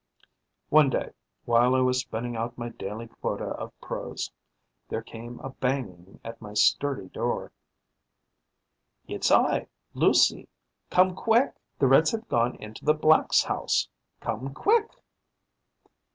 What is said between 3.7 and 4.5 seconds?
prose,